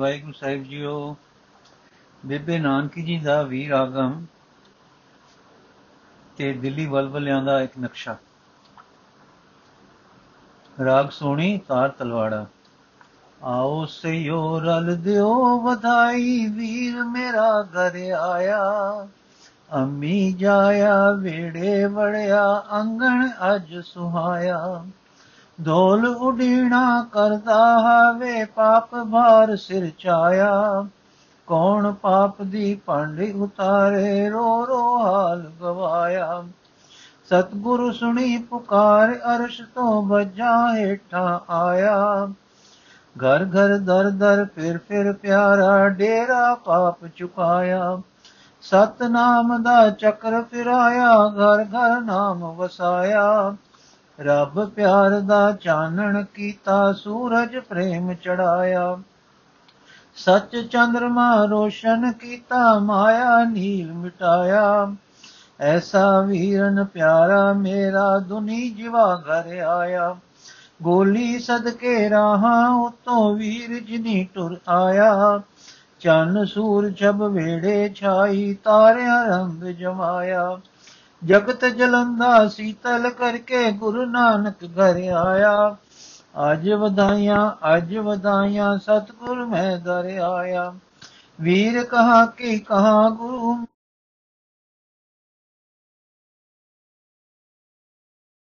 [0.00, 1.16] ਵਾਹਿਗੁਰੂ ਸਾਹਿਬ JIO,
[2.26, 4.26] Bebe Nanaki ji ਦਾ ਵੀਰ ਆਗਮ
[6.36, 8.16] ਤੇ ਦਿੱਲੀ ਵਲਵਲਿਆਂ ਦਾ ਇੱਕ ਨਕਸ਼ਾ।
[10.84, 12.46] ਰਾਗ ਸੋਣੀ ਤਾਰ ਤਲਵਾੜਾ।
[13.44, 18.62] ਆਓ ਸਯੋ ਰਲ ਦਿਓ, ਵਧਾਈ ਵੀਰ ਮੇਰਾ ਘਰ ਆਇਆ
[19.74, 24.84] ਅੰਮੀ ਜਾਇਆ ਵੇੜੇ ਵੜਿਆ, ਅੰਗਣ ਅੱਜ ਸੁਹਾਇਆ।
[25.66, 30.86] ਢੋਲ ਉਡੀਣਾ ਕਰਦਾ ਹਾਵੇ, ਪਾਪ ਭਾਰ ਸਿਰ ਚਾਇਆ।
[31.46, 36.44] ਕੌਣ ਪਾਪ ਦੀ ਭਾਂਡੀ ਉਤਾਰੇ, ਰੋ ਰੋ ਹਾਲ ਗਵਾਇਆ।
[37.28, 42.28] ਸਤਗੁਰੂ ਸੁਣੀ ਪੁਕਾਰ, ਅਰਸ਼ ਤੋਂ ਵੱਜਾ ਹੇਠਾਂ ਆਇਆ।
[43.16, 48.00] ਘਰ ਘਰ ਦਰ ਦਰ, ਫਿਰ ਫਿਰ ਪਿਆਰਾ ਡੇਰਾ ਪਾਪ ਚੁਕਾਇਆ।
[48.62, 53.56] ਸਤ ਨਾਮ ਦਾ ਚੱਕਰ ਫਿਰਾਇਆ, ਘਰ ਘਰ ਨਾਮ ਵਸਾਇਆ।
[54.20, 58.98] ਰੱਬ ਪਿਆਰ ਦਾ ਚਾਨਣ ਕੀਤਾ, ਸੂਰਜ ਪ੍ਰੇਮ ਚੜਾਇਆ।
[60.16, 64.94] ਸੱਚ ਚੰਦਰਮਾ ਰੋਸ਼ਨ ਕੀਤਾ, ਮਾਇਆ ਨੀਲ ਮਿਟਾਇਆ।
[65.60, 70.16] ਐਸਾ ਵੀਰਨ ਪਿਆਰਾ ਮੇਰਾ ਦੁਨੀ ਜਿਵਾ ਘਰ ਆਇਆ।
[70.82, 75.40] ਗੋਲੀ ਸਦਕੇ ਰਾਹਾਂ ਉਤੋਂ ਵੀਰ ਜਿਨੀ ਟੁਰ ਆਇਆ।
[76.00, 80.58] ਚੰਨ ਸੂਰ ਛਬ ਵੇੜੇ ਛਾਈ, ਤਾਰਿਆਂ ਰੰਗ ਜਮਾਇਆ।
[81.22, 85.76] ਜਗਤ ਜਲੰਦਾ ਸੀਤਲ ਕਰਕੇ ਗੁਰੂ ਨਾਨਕ ਘਰ ਆਇਆ।
[86.52, 90.74] ਅੱਜ ਵਧਾਈਆਂ ਅੱਜ ਵਧਾਈਆਂ ਸਤਗੁਰ ਮੈਂ ਦਰ ਆਇਆ।
[91.40, 93.66] ਵੀਰ ਕਹਾ ਕਿ ਕਹਾ ਗੁਰੂ